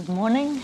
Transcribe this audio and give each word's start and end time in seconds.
Good 0.00 0.16
morning. 0.16 0.62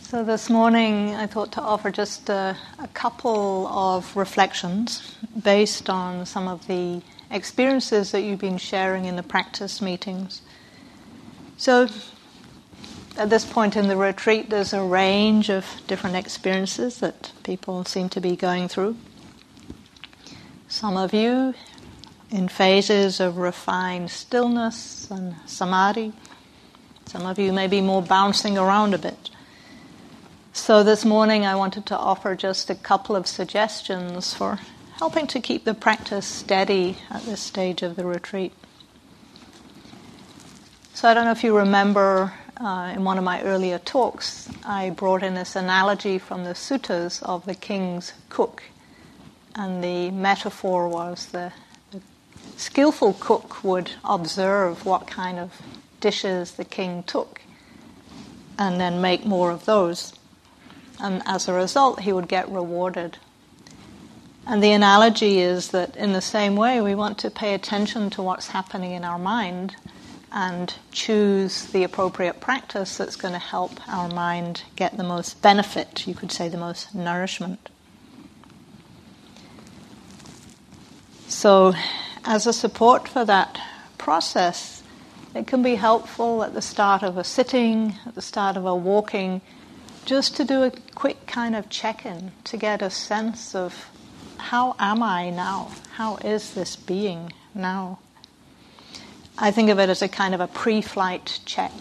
So, 0.00 0.24
this 0.24 0.48
morning 0.48 1.14
I 1.14 1.26
thought 1.26 1.52
to 1.52 1.60
offer 1.60 1.90
just 1.90 2.30
a, 2.30 2.56
a, 2.78 2.88
couple 2.88 3.66
of 3.66 4.16
reflections 4.16 5.18
based 5.42 5.90
on 5.90 6.24
some 6.24 6.48
of 6.48 6.66
the 6.66 7.02
experiences 7.30 8.12
that 8.12 8.22
you've 8.22 8.38
been 8.38 8.56
sharing 8.56 9.04
in 9.04 9.16
the 9.16 9.22
practice 9.22 9.82
meetings. 9.82 10.40
So, 11.58 11.88
at 13.18 13.28
this 13.28 13.44
point 13.44 13.76
in 13.76 13.88
the 13.88 13.98
retreat, 13.98 14.48
there's 14.48 14.72
a 14.72 14.82
range 14.82 15.50
of 15.50 15.66
different 15.86 16.16
experiences 16.16 17.00
that 17.00 17.32
people 17.42 17.84
seem 17.84 18.08
to 18.10 18.20
be 18.22 18.34
going 18.34 18.68
through. 18.68 18.96
Some 20.68 20.96
of 20.96 21.12
you 21.12 21.52
in 22.30 22.48
phases 22.48 23.20
of 23.20 23.38
refined 23.38 24.10
stillness 24.10 25.10
and 25.10 25.36
samadhi. 25.46 26.12
Some 27.06 27.26
of 27.26 27.38
you 27.38 27.52
may 27.52 27.66
be 27.68 27.80
more 27.80 28.02
bouncing 28.02 28.58
around 28.58 28.94
a 28.94 28.98
bit. 28.98 29.30
So, 30.52 30.82
this 30.82 31.04
morning 31.04 31.44
I 31.46 31.54
wanted 31.54 31.86
to 31.86 31.96
offer 31.96 32.34
just 32.34 32.70
a 32.70 32.74
couple 32.74 33.14
of 33.14 33.26
suggestions 33.26 34.34
for 34.34 34.58
helping 34.98 35.26
to 35.28 35.40
keep 35.40 35.64
the 35.64 35.74
practice 35.74 36.26
steady 36.26 36.96
at 37.10 37.22
this 37.22 37.40
stage 37.40 37.82
of 37.82 37.94
the 37.94 38.06
retreat. 38.06 38.52
So, 40.94 41.08
I 41.08 41.14
don't 41.14 41.26
know 41.26 41.32
if 41.32 41.44
you 41.44 41.56
remember 41.56 42.32
uh, 42.58 42.92
in 42.94 43.04
one 43.04 43.18
of 43.18 43.24
my 43.24 43.42
earlier 43.42 43.78
talks, 43.78 44.48
I 44.64 44.90
brought 44.90 45.22
in 45.22 45.34
this 45.34 45.56
analogy 45.56 46.18
from 46.18 46.44
the 46.44 46.54
suttas 46.54 47.22
of 47.22 47.44
the 47.44 47.54
king's 47.54 48.14
cook. 48.30 48.62
And 49.54 49.84
the 49.84 50.10
metaphor 50.10 50.88
was 50.88 51.26
the 51.26 51.52
skillful 52.56 53.14
cook 53.14 53.62
would 53.62 53.92
observe 54.04 54.84
what 54.84 55.06
kind 55.06 55.38
of 55.38 55.60
dishes 56.00 56.52
the 56.52 56.64
king 56.64 57.02
took 57.02 57.42
and 58.58 58.80
then 58.80 59.00
make 59.00 59.24
more 59.24 59.50
of 59.50 59.64
those. 59.64 60.14
And 60.98 61.22
as 61.26 61.48
a 61.48 61.52
result, 61.52 62.00
he 62.00 62.12
would 62.12 62.28
get 62.28 62.48
rewarded. 62.50 63.18
And 64.46 64.62
the 64.62 64.72
analogy 64.72 65.40
is 65.40 65.68
that 65.68 65.96
in 65.96 66.12
the 66.12 66.20
same 66.20 66.56
way, 66.56 66.80
we 66.80 66.94
want 66.94 67.18
to 67.18 67.30
pay 67.30 67.54
attention 67.54 68.10
to 68.10 68.22
what's 68.22 68.48
happening 68.48 68.92
in 68.92 69.04
our 69.04 69.18
mind 69.18 69.76
and 70.32 70.74
choose 70.92 71.66
the 71.66 71.82
appropriate 71.82 72.40
practice 72.40 72.96
that's 72.96 73.16
going 73.16 73.32
to 73.32 73.40
help 73.40 73.72
our 73.88 74.08
mind 74.08 74.62
get 74.76 74.96
the 74.96 75.02
most 75.02 75.40
benefit, 75.42 76.06
you 76.06 76.14
could 76.14 76.30
say 76.30 76.48
the 76.48 76.56
most 76.56 76.94
nourishment. 76.94 77.70
So, 81.28 81.74
as 82.26 82.46
a 82.46 82.52
support 82.52 83.06
for 83.06 83.24
that 83.24 83.58
process, 83.98 84.82
it 85.34 85.46
can 85.46 85.62
be 85.62 85.76
helpful 85.76 86.42
at 86.42 86.54
the 86.54 86.62
start 86.62 87.02
of 87.02 87.16
a 87.16 87.24
sitting, 87.24 87.94
at 88.04 88.14
the 88.16 88.22
start 88.22 88.56
of 88.56 88.66
a 88.66 88.74
walking, 88.74 89.40
just 90.04 90.36
to 90.36 90.44
do 90.44 90.64
a 90.64 90.72
quick 90.94 91.26
kind 91.26 91.54
of 91.54 91.68
check 91.68 92.04
in 92.04 92.32
to 92.44 92.56
get 92.56 92.82
a 92.82 92.90
sense 92.90 93.54
of 93.54 93.88
how 94.38 94.74
am 94.78 95.02
I 95.02 95.30
now? 95.30 95.70
How 95.92 96.16
is 96.16 96.54
this 96.54 96.74
being 96.74 97.32
now? 97.54 98.00
I 99.38 99.50
think 99.50 99.70
of 99.70 99.78
it 99.78 99.88
as 99.88 100.02
a 100.02 100.08
kind 100.08 100.34
of 100.34 100.40
a 100.40 100.48
pre 100.48 100.80
flight 100.80 101.40
check. 101.44 101.72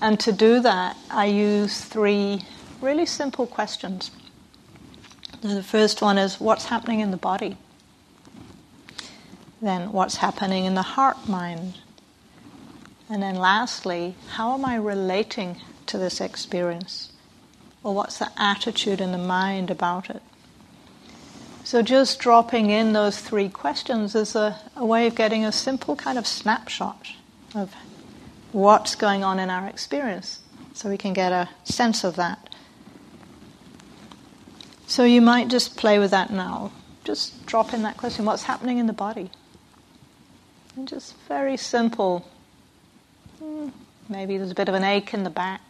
And 0.00 0.20
to 0.20 0.32
do 0.32 0.60
that, 0.60 0.96
I 1.10 1.26
use 1.26 1.80
three 1.80 2.42
really 2.80 3.06
simple 3.06 3.46
questions. 3.46 4.10
The 5.40 5.62
first 5.62 6.00
one 6.00 6.18
is 6.18 6.40
what's 6.40 6.66
happening 6.66 7.00
in 7.00 7.10
the 7.10 7.16
body? 7.16 7.56
Then 9.60 9.92
what's 9.92 10.16
happening 10.16 10.64
in 10.64 10.74
the 10.74 10.82
heart 10.82 11.28
mind. 11.28 11.78
And 13.10 13.22
then 13.22 13.36
lastly, 13.36 14.14
how 14.30 14.54
am 14.54 14.64
I 14.64 14.76
relating 14.76 15.56
to 15.86 15.98
this 15.98 16.20
experience? 16.20 17.12
Or 17.82 17.94
what's 17.94 18.18
the 18.18 18.30
attitude 18.36 19.00
in 19.00 19.12
the 19.12 19.18
mind 19.18 19.70
about 19.70 20.10
it? 20.10 20.22
So, 21.64 21.82
just 21.82 22.18
dropping 22.18 22.70
in 22.70 22.92
those 22.92 23.18
three 23.18 23.48
questions 23.48 24.14
is 24.14 24.34
a, 24.34 24.58
a 24.74 24.86
way 24.86 25.06
of 25.06 25.14
getting 25.14 25.44
a 25.44 25.52
simple 25.52 25.96
kind 25.96 26.16
of 26.16 26.26
snapshot 26.26 27.08
of 27.54 27.74
what's 28.52 28.94
going 28.94 29.22
on 29.22 29.38
in 29.38 29.50
our 29.50 29.68
experience 29.68 30.40
so 30.72 30.88
we 30.88 30.96
can 30.96 31.12
get 31.12 31.30
a 31.30 31.50
sense 31.64 32.04
of 32.04 32.16
that. 32.16 32.54
So, 34.86 35.04
you 35.04 35.20
might 35.20 35.48
just 35.48 35.76
play 35.76 35.98
with 35.98 36.10
that 36.10 36.30
now. 36.30 36.72
Just 37.04 37.44
drop 37.44 37.74
in 37.74 37.82
that 37.82 37.98
question 37.98 38.24
what's 38.24 38.44
happening 38.44 38.78
in 38.78 38.86
the 38.86 38.94
body? 38.94 39.30
And 40.78 40.86
just 40.86 41.16
very 41.26 41.56
simple. 41.56 42.24
Hmm, 43.40 43.70
maybe 44.08 44.36
there's 44.36 44.52
a 44.52 44.54
bit 44.54 44.68
of 44.68 44.76
an 44.76 44.84
ache 44.84 45.12
in 45.12 45.24
the 45.24 45.28
back. 45.28 45.60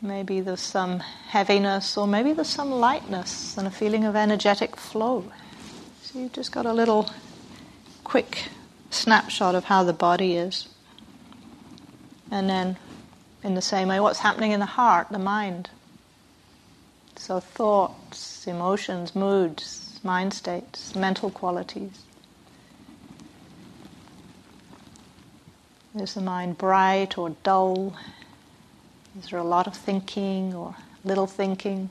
Maybe 0.00 0.40
there's 0.40 0.60
some 0.60 1.00
heaviness, 1.00 1.96
or 1.96 2.06
maybe 2.06 2.32
there's 2.32 2.48
some 2.48 2.70
lightness 2.70 3.58
and 3.58 3.66
a 3.66 3.72
feeling 3.72 4.04
of 4.04 4.14
energetic 4.14 4.76
flow. 4.76 5.24
So 6.02 6.20
you've 6.20 6.32
just 6.32 6.52
got 6.52 6.66
a 6.66 6.72
little 6.72 7.10
quick 8.04 8.44
snapshot 8.90 9.56
of 9.56 9.64
how 9.64 9.82
the 9.82 9.92
body 9.92 10.36
is. 10.36 10.68
And 12.30 12.48
then, 12.48 12.76
in 13.42 13.56
the 13.56 13.60
same 13.60 13.88
way, 13.88 13.98
what's 13.98 14.20
happening 14.20 14.52
in 14.52 14.60
the 14.60 14.66
heart, 14.66 15.08
the 15.10 15.18
mind. 15.18 15.70
So, 17.16 17.40
thoughts, 17.40 18.46
emotions, 18.46 19.16
moods, 19.16 19.85
mind 20.04 20.34
states, 20.34 20.94
mental 20.94 21.30
qualities. 21.30 22.02
Is 25.94 26.14
the 26.14 26.20
mind 26.20 26.58
bright 26.58 27.16
or 27.16 27.30
dull? 27.42 27.96
Is 29.18 29.30
there 29.30 29.38
a 29.38 29.44
lot 29.44 29.66
of 29.66 29.74
thinking 29.74 30.54
or 30.54 30.76
little 31.04 31.26
thinking? 31.26 31.88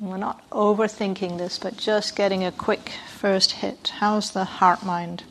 We're 0.00 0.16
not 0.16 0.48
overthinking 0.50 1.38
this, 1.38 1.58
but 1.58 1.76
just 1.76 2.16
getting 2.16 2.44
a 2.44 2.52
quick 2.52 2.92
first 3.08 3.52
hit. 3.52 3.92
How's 3.96 4.30
the 4.30 4.44
heart 4.44 4.84
mind? 4.84 5.24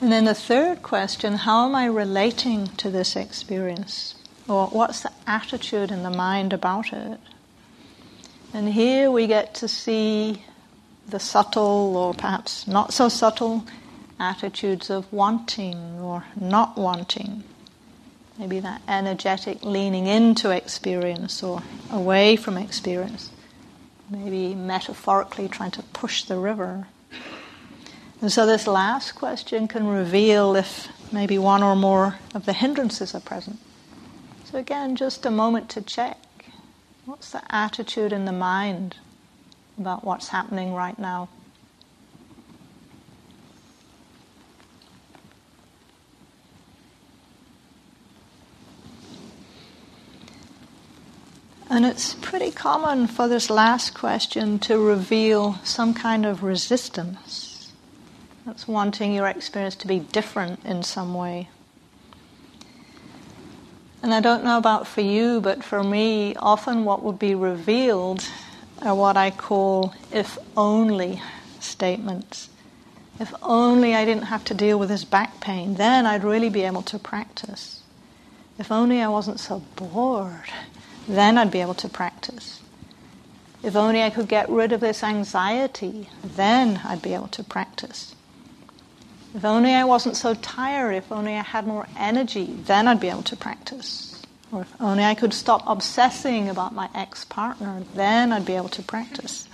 And 0.00 0.12
then 0.12 0.26
the 0.26 0.34
third 0.34 0.82
question 0.82 1.34
how 1.34 1.66
am 1.66 1.74
I 1.74 1.86
relating 1.86 2.68
to 2.76 2.90
this 2.90 3.16
experience? 3.16 4.14
Or 4.48 4.68
what's 4.68 5.02
the 5.02 5.12
attitude 5.26 5.90
in 5.90 6.02
the 6.02 6.10
mind 6.10 6.52
about 6.52 6.92
it? 6.92 7.20
And 8.54 8.72
here 8.72 9.10
we 9.10 9.26
get 9.26 9.54
to 9.56 9.68
see 9.68 10.42
the 11.06 11.20
subtle 11.20 11.96
or 11.96 12.14
perhaps 12.14 12.66
not 12.66 12.92
so 12.94 13.08
subtle 13.08 13.64
attitudes 14.18 14.90
of 14.90 15.10
wanting 15.12 16.00
or 16.00 16.24
not 16.34 16.76
wanting. 16.78 17.44
Maybe 18.38 18.60
that 18.60 18.80
energetic 18.88 19.62
leaning 19.62 20.06
into 20.06 20.50
experience 20.50 21.42
or 21.42 21.62
away 21.90 22.36
from 22.36 22.56
experience. 22.56 23.30
Maybe 24.08 24.54
metaphorically 24.54 25.48
trying 25.48 25.72
to 25.72 25.82
push 25.82 26.24
the 26.24 26.38
river. 26.38 26.86
And 28.22 28.32
so 28.32 28.46
this 28.46 28.66
last 28.66 29.12
question 29.12 29.68
can 29.68 29.86
reveal 29.86 30.56
if 30.56 30.88
maybe 31.12 31.38
one 31.38 31.62
or 31.62 31.76
more 31.76 32.18
of 32.34 32.46
the 32.46 32.52
hindrances 32.54 33.14
are 33.14 33.20
present. 33.20 33.58
So, 34.50 34.56
again, 34.56 34.96
just 34.96 35.26
a 35.26 35.30
moment 35.30 35.68
to 35.70 35.82
check 35.82 36.16
what's 37.04 37.30
the 37.30 37.42
attitude 37.54 38.14
in 38.14 38.24
the 38.24 38.32
mind 38.32 38.96
about 39.78 40.04
what's 40.04 40.28
happening 40.28 40.72
right 40.72 40.98
now? 40.98 41.28
And 51.68 51.84
it's 51.84 52.14
pretty 52.14 52.50
common 52.50 53.06
for 53.06 53.28
this 53.28 53.50
last 53.50 53.92
question 53.92 54.58
to 54.60 54.78
reveal 54.78 55.58
some 55.62 55.92
kind 55.92 56.24
of 56.24 56.42
resistance. 56.42 57.70
That's 58.46 58.66
wanting 58.66 59.12
your 59.12 59.26
experience 59.26 59.76
to 59.76 59.86
be 59.86 59.98
different 59.98 60.64
in 60.64 60.82
some 60.82 61.12
way. 61.12 61.50
And 64.02 64.14
I 64.14 64.20
don't 64.20 64.44
know 64.44 64.58
about 64.58 64.86
for 64.86 65.00
you, 65.00 65.40
but 65.40 65.64
for 65.64 65.82
me, 65.82 66.34
often 66.36 66.84
what 66.84 67.02
would 67.02 67.18
be 67.18 67.34
revealed 67.34 68.24
are 68.82 68.94
what 68.94 69.16
I 69.16 69.30
call 69.30 69.92
if 70.12 70.38
only 70.56 71.20
statements. 71.58 72.48
If 73.18 73.34
only 73.42 73.96
I 73.96 74.04
didn't 74.04 74.24
have 74.24 74.44
to 74.46 74.54
deal 74.54 74.78
with 74.78 74.88
this 74.88 75.04
back 75.04 75.40
pain, 75.40 75.74
then 75.74 76.06
I'd 76.06 76.22
really 76.22 76.48
be 76.48 76.62
able 76.62 76.82
to 76.82 76.98
practice. 76.98 77.82
If 78.58 78.70
only 78.70 79.02
I 79.02 79.08
wasn't 79.08 79.40
so 79.40 79.62
bored, 79.74 80.50
then 81.08 81.36
I'd 81.36 81.50
be 81.50 81.60
able 81.60 81.74
to 81.74 81.88
practice. 81.88 82.60
If 83.62 83.74
only 83.74 84.02
I 84.04 84.10
could 84.10 84.28
get 84.28 84.48
rid 84.48 84.72
of 84.72 84.80
this 84.80 85.02
anxiety, 85.02 86.08
then 86.22 86.80
I'd 86.84 87.02
be 87.02 87.14
able 87.14 87.28
to 87.28 87.42
practice. 87.42 88.14
If 89.38 89.44
only 89.44 89.72
I 89.72 89.84
wasn't 89.84 90.16
so 90.16 90.34
tired, 90.34 90.96
if 90.96 91.12
only 91.12 91.36
I 91.36 91.42
had 91.42 91.64
more 91.64 91.86
energy, 91.96 92.46
then 92.64 92.88
I'd 92.88 92.98
be 92.98 93.08
able 93.08 93.22
to 93.22 93.36
practice. 93.36 94.20
Or 94.50 94.62
if 94.62 94.80
only 94.80 95.04
I 95.04 95.14
could 95.14 95.32
stop 95.32 95.62
obsessing 95.64 96.48
about 96.48 96.74
my 96.74 96.88
ex 96.92 97.24
partner, 97.24 97.84
then 97.94 98.32
I'd 98.32 98.44
be 98.44 98.54
able 98.54 98.70
to 98.70 98.82
practice. 98.82 99.46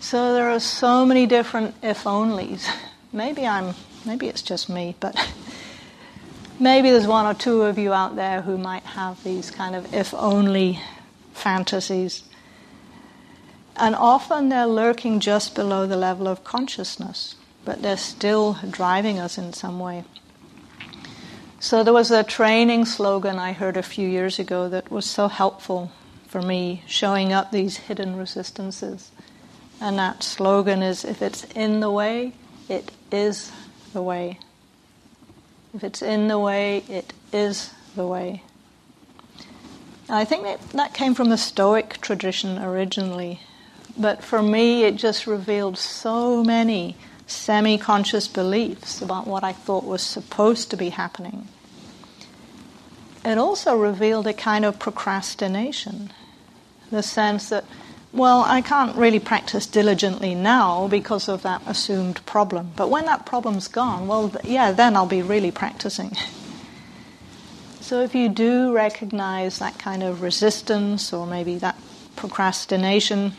So 0.00 0.32
there 0.32 0.48
are 0.48 0.60
so 0.60 1.04
many 1.04 1.26
different 1.26 1.74
if 1.82 2.04
onlys. 2.04 2.66
Maybe 3.12 3.46
I'm, 3.46 3.74
maybe 4.06 4.28
it's 4.28 4.40
just 4.40 4.70
me, 4.70 4.96
but 4.98 5.14
maybe 6.58 6.90
there's 6.90 7.06
one 7.06 7.26
or 7.26 7.34
two 7.34 7.64
of 7.64 7.76
you 7.76 7.92
out 7.92 8.16
there 8.16 8.40
who 8.40 8.56
might 8.56 8.84
have 8.84 9.22
these 9.24 9.50
kind 9.50 9.76
of 9.76 9.92
if 9.92 10.14
only 10.14 10.80
fantasies. 11.34 12.22
And 13.76 13.94
often 13.94 14.48
they're 14.48 14.66
lurking 14.66 15.20
just 15.20 15.54
below 15.54 15.86
the 15.86 15.98
level 15.98 16.26
of 16.26 16.44
consciousness, 16.44 17.36
but 17.64 17.82
they're 17.82 17.96
still 17.96 18.58
driving 18.70 19.18
us 19.18 19.38
in 19.38 19.52
some 19.52 19.78
way. 19.78 20.04
So 21.60 21.82
there 21.82 21.94
was 21.94 22.10
a 22.10 22.22
training 22.22 22.84
slogan 22.84 23.38
I 23.38 23.52
heard 23.52 23.76
a 23.76 23.82
few 23.82 24.06
years 24.06 24.38
ago 24.38 24.68
that 24.68 24.90
was 24.90 25.06
so 25.06 25.28
helpful 25.28 25.90
for 26.28 26.42
me, 26.42 26.82
showing 26.86 27.32
up 27.32 27.52
these 27.52 27.76
hidden 27.76 28.16
resistances. 28.16 29.10
And 29.80 29.98
that 29.98 30.22
slogan 30.22 30.82
is 30.82 31.04
if 31.04 31.22
it's 31.22 31.44
in 31.54 31.80
the 31.80 31.90
way, 31.90 32.32
it 32.68 32.90
is 33.10 33.50
the 33.92 34.02
way. 34.02 34.38
If 35.72 35.82
it's 35.84 36.02
in 36.02 36.28
the 36.28 36.38
way, 36.38 36.84
it 36.88 37.12
is 37.32 37.72
the 37.96 38.06
way. 38.06 38.42
I 40.08 40.24
think 40.24 40.42
that, 40.42 40.60
that 40.70 40.92
came 40.92 41.14
from 41.14 41.30
the 41.30 41.38
Stoic 41.38 42.00
tradition 42.00 42.58
originally. 42.58 43.40
But 43.96 44.22
for 44.22 44.42
me, 44.42 44.84
it 44.84 44.96
just 44.96 45.26
revealed 45.26 45.78
so 45.78 46.44
many 46.44 46.96
semi 47.26 47.78
conscious 47.78 48.28
beliefs 48.28 49.00
about 49.00 49.26
what 49.26 49.44
I 49.44 49.52
thought 49.52 49.84
was 49.84 50.02
supposed 50.02 50.70
to 50.70 50.76
be 50.76 50.90
happening. 50.90 51.48
It 53.24 53.38
also 53.38 53.76
revealed 53.76 54.26
a 54.26 54.34
kind 54.34 54.64
of 54.64 54.78
procrastination, 54.78 56.12
the 56.90 57.02
sense 57.02 57.48
that, 57.48 57.64
well, 58.12 58.44
I 58.46 58.60
can't 58.60 58.94
really 58.96 59.18
practice 59.18 59.66
diligently 59.66 60.34
now 60.34 60.88
because 60.88 61.28
of 61.28 61.42
that 61.42 61.62
assumed 61.66 62.24
problem. 62.26 62.72
But 62.76 62.90
when 62.90 63.06
that 63.06 63.24
problem's 63.24 63.68
gone, 63.68 64.06
well, 64.06 64.30
yeah, 64.44 64.72
then 64.72 64.94
I'll 64.94 65.06
be 65.06 65.22
really 65.22 65.50
practicing. 65.50 66.12
So 67.84 68.00
if 68.00 68.14
you 68.14 68.30
do 68.30 68.72
recognize 68.72 69.58
that 69.58 69.78
kind 69.78 70.02
of 70.02 70.22
resistance 70.22 71.12
or 71.12 71.26
maybe 71.26 71.58
that 71.58 71.76
procrastination, 72.16 73.34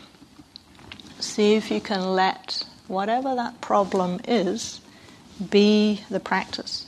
see 1.18 1.56
if 1.56 1.68
you 1.68 1.80
can 1.80 2.14
let 2.14 2.62
whatever 2.88 3.34
that 3.34 3.60
problem 3.60 4.20
is 4.26 4.80
be 5.50 6.02
the 6.08 6.20
practice. 6.20 6.86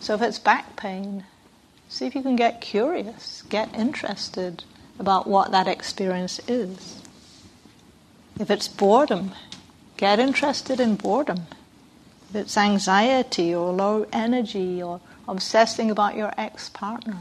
So 0.00 0.14
if 0.14 0.22
it's 0.22 0.38
back 0.38 0.76
pain, 0.76 1.24
see 1.88 2.06
if 2.06 2.14
you 2.14 2.22
can 2.22 2.36
get 2.36 2.60
curious, 2.60 3.42
get 3.48 3.74
interested 3.74 4.64
about 4.98 5.26
what 5.26 5.50
that 5.52 5.68
experience 5.68 6.40
is. 6.48 7.00
If 8.38 8.50
it's 8.50 8.68
boredom, 8.68 9.32
get 9.96 10.18
interested 10.18 10.80
in 10.80 10.96
boredom. 10.96 11.46
If 12.30 12.36
it's 12.36 12.56
anxiety 12.56 13.54
or 13.54 13.72
low 13.72 14.06
energy 14.12 14.82
or 14.82 15.00
obsessing 15.28 15.90
about 15.90 16.16
your 16.16 16.32
ex 16.36 16.68
partner. 16.68 17.18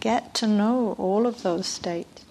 Get 0.00 0.34
to 0.34 0.46
know 0.46 0.94
all 0.98 1.26
of 1.26 1.42
those 1.42 1.66
states. 1.66 2.24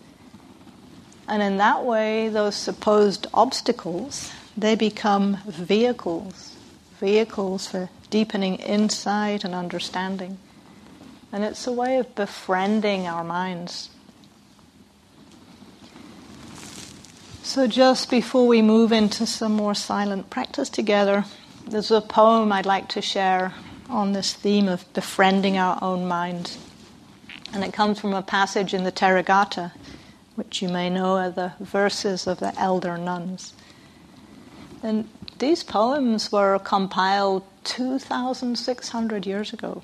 And 1.28 1.44
in 1.44 1.58
that 1.58 1.86
way, 1.86 2.28
those 2.30 2.56
supposed 2.56 3.28
obstacles, 3.34 4.32
they 4.58 4.76
become 4.76 5.38
vehicles, 5.48 6.56
vehicles 7.00 7.68
for 7.68 7.90
deepening 8.10 8.56
insight 8.56 9.44
and 9.44 9.54
understanding. 9.54 10.38
And 11.32 11.44
it's 11.44 11.68
a 11.68 11.72
way 11.72 11.98
of 11.98 12.16
befriending 12.16 13.08
our 13.08 13.24
minds. 13.24 13.90
So, 17.44 17.68
just 17.68 18.10
before 18.10 18.48
we 18.48 18.62
move 18.62 18.92
into 18.92 19.26
some 19.26 19.54
more 19.54 19.74
silent 19.74 20.30
practice 20.30 20.70
together, 20.70 21.26
there's 21.68 21.92
a 21.92 22.02
poem 22.02 22.52
I'd 22.52 22.66
like 22.66 22.90
to 22.90 23.02
share 23.02 23.54
on 23.90 24.14
this 24.14 24.34
theme 24.34 24.68
of 24.68 24.92
befriending 24.94 25.58
our 25.58 25.80
own 25.82 26.08
mind. 26.08 26.58
And 27.54 27.64
it 27.64 27.74
comes 27.74 28.00
from 28.00 28.14
a 28.14 28.22
passage 28.22 28.74
in 28.74 28.84
the 28.84 28.92
Therigatha, 28.92 29.72
which 30.36 30.62
you 30.62 30.70
may 30.70 30.90
know 30.90 31.16
are 31.18 31.32
the 31.32 31.54
verses 31.60 32.28
of 32.28 32.40
the 32.40 32.54
elder 32.60 32.98
nuns. 32.98 33.54
And 34.82 35.10
these 35.40 35.64
poems 35.64 36.32
were 36.32 36.60
compiled 36.60 37.44
2,600 37.66 39.26
years 39.26 39.54
ago. 39.54 39.84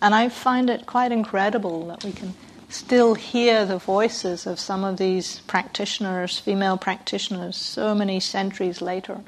And 0.00 0.14
I 0.14 0.28
find 0.28 0.70
it 0.70 0.86
quite 0.86 1.12
incredible 1.12 1.86
that 1.88 2.04
we 2.04 2.12
can 2.12 2.34
still 2.68 3.14
hear 3.14 3.66
the 3.66 3.78
voices 3.78 4.46
of 4.46 4.60
some 4.60 4.84
of 4.84 4.96
these 4.96 5.40
practitioners, 5.40 6.38
female 6.38 6.78
practitioners, 6.78 7.56
so 7.56 7.94
many 7.94 8.20
centuries 8.20 8.80
later. 8.80 9.20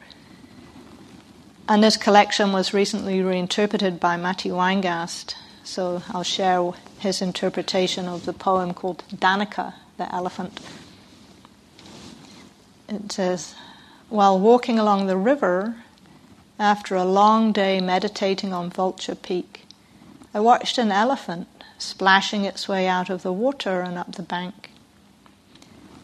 And 1.68 1.82
this 1.82 1.96
collection 1.96 2.52
was 2.52 2.72
recently 2.72 3.22
reinterpreted 3.22 4.00
by 4.00 4.16
Matty 4.16 4.50
Weingast. 4.50 5.34
So 5.64 6.02
I'll 6.10 6.22
share 6.22 6.72
his 6.98 7.22
interpretation 7.22 8.06
of 8.06 8.24
the 8.24 8.32
poem 8.32 8.74
called 8.74 9.04
Dantika, 9.14 9.74
the 9.96 10.12
elephant. 10.14 10.58
It 12.88 13.12
says, 13.12 13.54
While 14.12 14.38
walking 14.38 14.78
along 14.78 15.06
the 15.06 15.16
river, 15.16 15.76
after 16.58 16.94
a 16.94 17.02
long 17.02 17.50
day 17.50 17.80
meditating 17.80 18.52
on 18.52 18.68
Vulture 18.68 19.14
Peak, 19.14 19.64
I 20.34 20.40
watched 20.40 20.76
an 20.76 20.92
elephant 20.92 21.48
splashing 21.78 22.44
its 22.44 22.68
way 22.68 22.86
out 22.86 23.08
of 23.08 23.22
the 23.22 23.32
water 23.32 23.80
and 23.80 23.96
up 23.96 24.12
the 24.12 24.22
bank. 24.22 24.70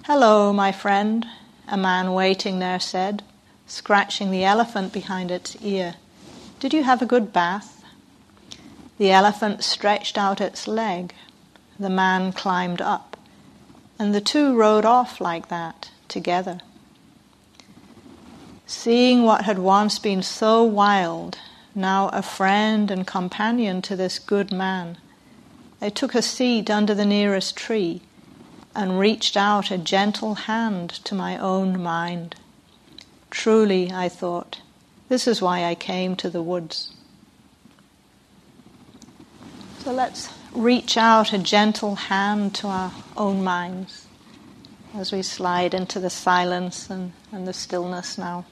Hello, 0.07 0.55
my 0.55 0.73
friend, 0.73 1.27
a 1.69 1.77
man 1.77 2.15
waiting 2.15 2.61
there 2.61 2.81
said 2.81 3.25
scratching 3.67 4.31
the 4.31 4.43
elephant 4.43 4.91
behind 4.91 5.31
its 5.31 5.55
ear. 5.61 5.97
Did 6.61 6.73
you 6.73 6.85
have 6.85 7.03
a 7.03 7.13
good 7.15 7.31
bath? 7.31 7.85
The 8.97 9.11
elephant 9.11 9.63
stretched 9.63 10.17
out 10.17 10.41
its 10.41 10.67
leg. 10.67 11.13
The 11.79 11.91
man 11.91 12.33
climbed 12.33 12.81
up. 12.81 13.19
And 13.99 14.15
the 14.15 14.23
two 14.23 14.57
rode 14.57 14.87
off 14.87 15.21
like 15.21 15.49
that, 15.49 15.91
together. 16.09 16.63
Seeing 18.71 19.23
what 19.23 19.47
had 19.47 19.59
once 19.59 19.99
been 19.99 20.23
so 20.23 20.63
wild, 20.63 21.39
now 21.75 22.11
a 22.11 22.21
friend 22.21 22.91
and 22.91 23.07
companion 23.07 23.81
to 23.81 23.97
this 23.97 24.19
good 24.19 24.53
man, 24.53 24.99
I 25.81 25.89
took 25.89 26.15
a 26.15 26.21
seat 26.21 26.69
under 26.69 26.95
the 26.95 27.07
nearest 27.07 27.57
tree 27.57 28.03
and 28.75 28.99
reached 28.99 29.39
out 29.39 29.71
a 29.71 29.79
gentle 29.79 30.35
hand 30.35 30.91
to 31.05 31.15
my 31.15 31.39
own 31.39 31.83
mind. 31.83 32.35
Truly, 33.31 33.91
I 33.91 34.11
thought, 34.11 34.61
this 35.09 35.27
is 35.27 35.41
why 35.41 35.65
I 35.65 35.75
came 35.75 36.15
to 36.17 36.29
the 36.29 36.43
woods. 36.43 36.93
So 39.79 39.95
let's 39.95 40.29
reach 40.53 40.99
out 40.99 41.33
a 41.33 41.39
gentle 41.39 41.95
hand 41.95 42.55
to 42.57 42.67
our 42.67 42.93
own 43.17 43.43
minds 43.43 44.09
as 44.95 45.11
we 45.11 45.23
slide 45.23 45.73
into 45.73 45.99
the 45.99 46.11
silence 46.11 46.91
and, 46.91 47.13
and 47.33 47.49
the 47.49 47.55
stillness 47.55 48.19
now. 48.19 48.45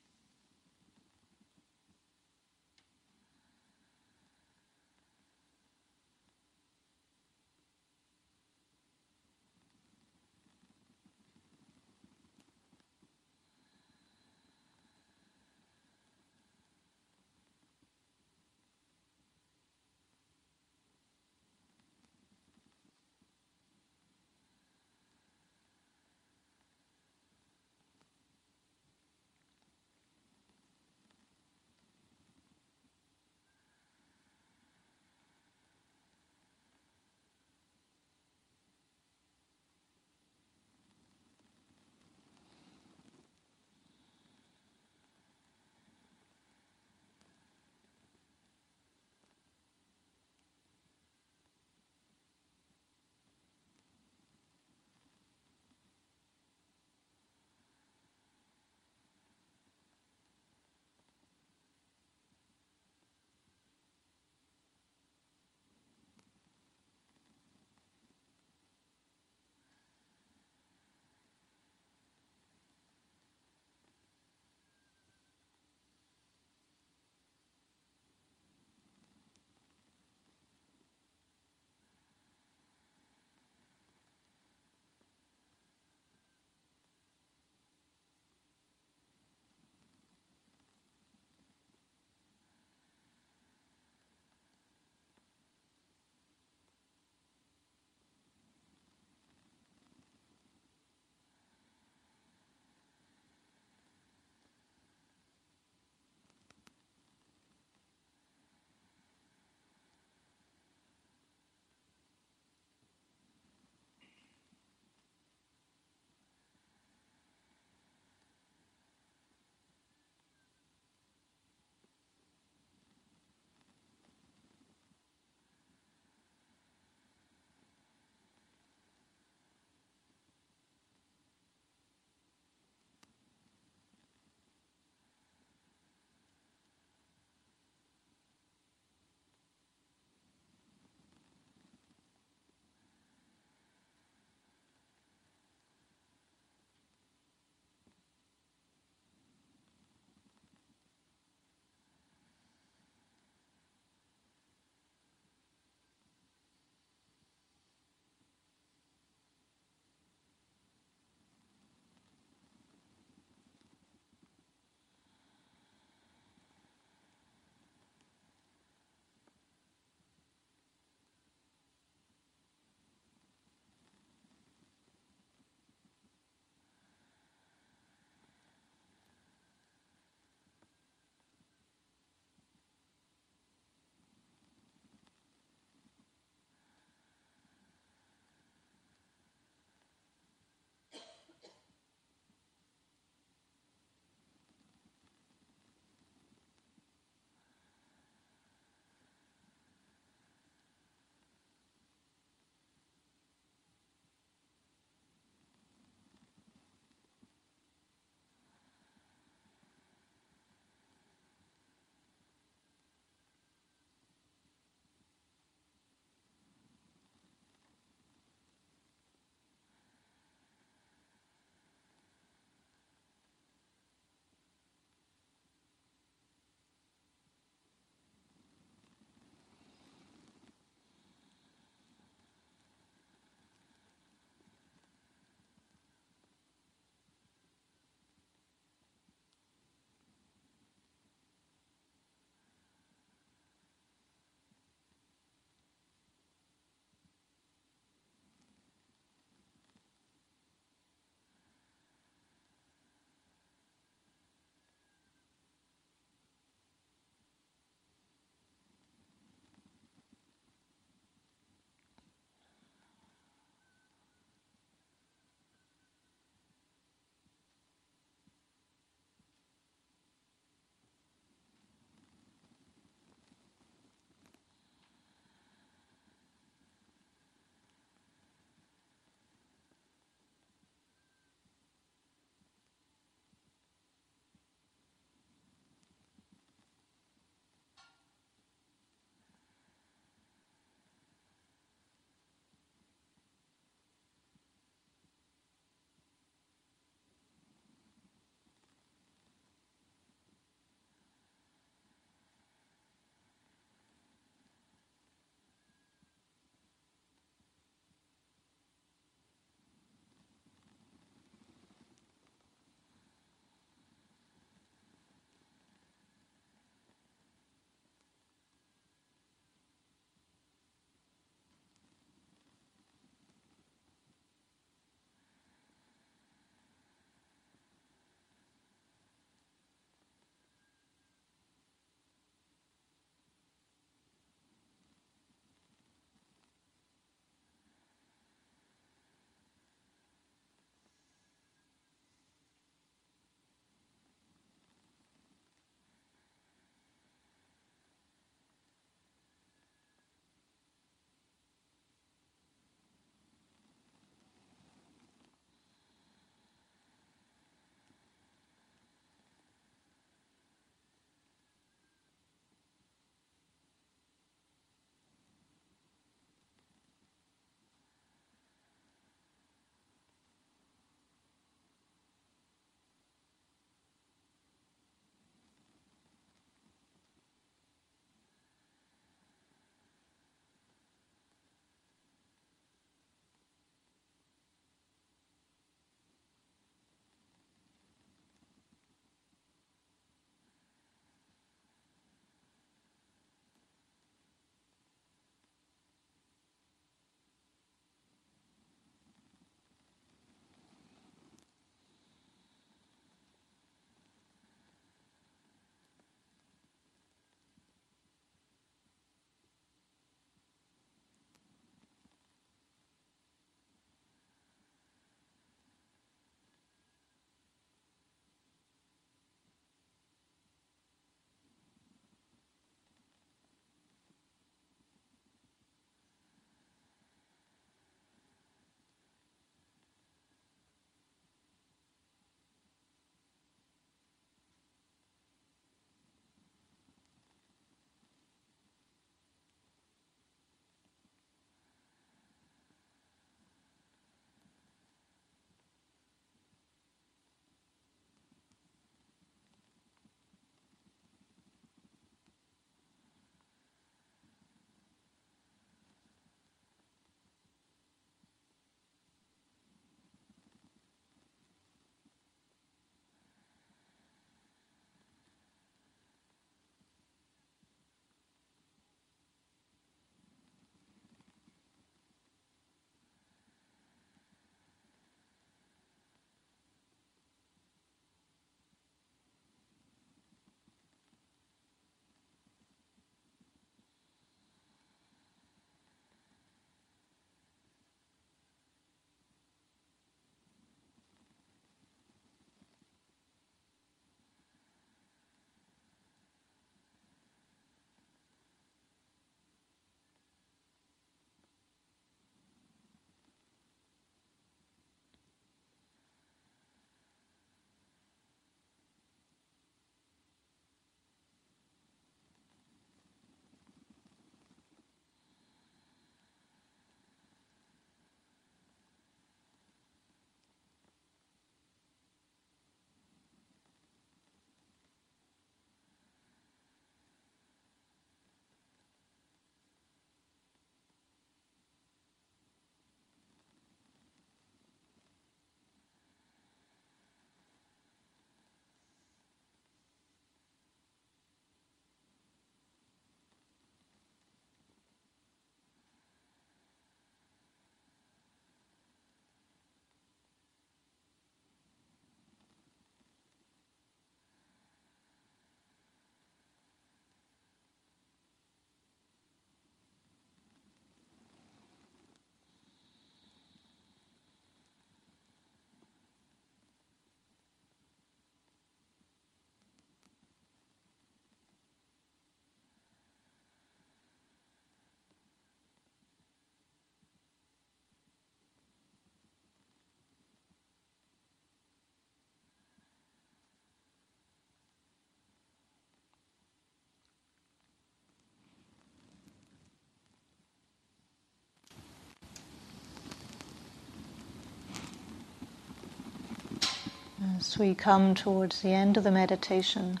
As 597.38 597.56
we 597.56 597.72
come 597.72 598.16
towards 598.16 598.62
the 598.62 598.72
end 598.72 598.96
of 598.96 599.04
the 599.04 599.12
meditation, 599.12 600.00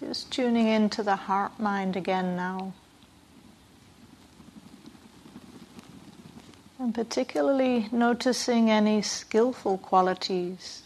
just 0.00 0.32
tuning 0.32 0.66
into 0.66 1.04
the 1.04 1.14
heart 1.14 1.60
mind 1.60 1.94
again 1.94 2.34
now. 2.34 2.72
And 6.80 6.92
particularly 6.92 7.88
noticing 7.92 8.68
any 8.68 9.00
skillful 9.00 9.78
qualities 9.78 10.82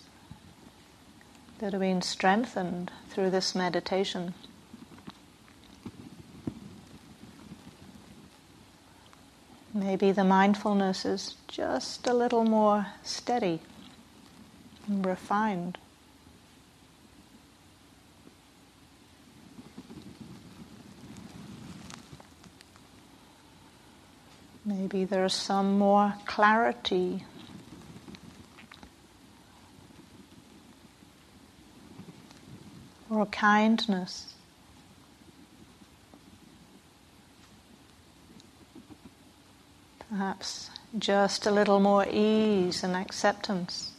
that 1.61 1.73
have 1.73 1.81
been 1.81 2.03
strengthened 2.03 2.91
through 3.09 3.31
this 3.31 3.55
meditation. 3.55 4.35
Maybe 9.73 10.13
the 10.13 10.25
mindfulness 10.25 11.07
is 11.07 11.37
just 11.49 12.07
a 12.07 12.13
little 12.13 12.45
more 12.45 12.89
steady 13.03 13.63
refined. 14.91 15.79
Maybe 24.65 25.05
there's 25.05 25.35
some 25.35 25.79
more 25.79 26.15
clarity. 26.27 27.25
Or 33.09 33.27
kindness. 33.27 34.35
Perhaps 40.09 40.71
just 40.99 41.47
a 41.47 41.51
little 41.51 41.81
more 41.81 42.07
ease 42.11 42.85
and 42.85 42.95
acceptance. 42.95 43.90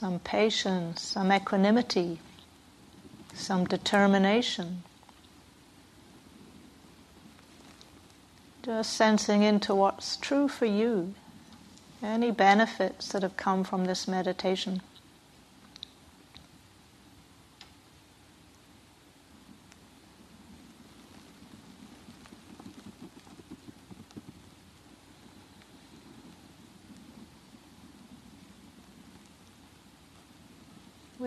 Some 0.00 0.18
patience, 0.20 1.02
some 1.02 1.30
equanimity, 1.30 2.20
some 3.34 3.66
determination. 3.66 4.82
Just 8.62 8.94
sensing 8.94 9.42
into 9.42 9.74
what's 9.74 10.16
true 10.16 10.48
for 10.48 10.64
you 10.64 11.14
any 12.02 12.30
benefits 12.30 13.12
that 13.12 13.22
have 13.22 13.36
come 13.36 13.62
from 13.62 13.84
this 13.84 14.08
meditation. 14.08 14.80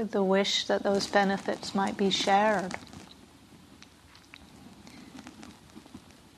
With 0.03 0.11
the 0.11 0.21
wish 0.21 0.65
that 0.65 0.83
those 0.83 1.07
benefits 1.07 1.73
might 1.73 1.95
be 1.95 2.09
shared. 2.09 2.75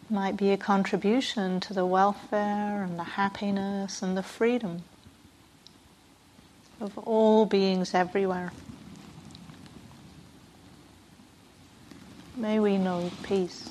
might 0.07 0.37
be 0.37 0.51
a 0.51 0.57
contribution 0.57 1.59
to 1.61 1.73
the 1.73 1.83
welfare 1.83 2.83
and 2.83 2.99
the 2.99 3.03
happiness 3.03 4.03
and 4.03 4.15
the 4.15 4.21
freedom 4.21 4.83
of 6.79 6.95
all 6.99 7.47
beings 7.47 7.95
everywhere. 7.95 8.53
May 12.37 12.59
we 12.59 12.77
know 12.77 13.09
peace. 13.23 13.67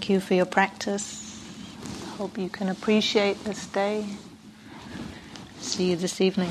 Thank 0.00 0.08
you 0.08 0.20
for 0.20 0.32
your 0.32 0.46
practice. 0.46 1.44
I 2.06 2.16
hope 2.16 2.38
you 2.38 2.48
can 2.48 2.70
appreciate 2.70 3.44
this 3.44 3.66
day. 3.66 4.06
See 5.58 5.90
you 5.90 5.96
this 5.96 6.22
evening. 6.22 6.50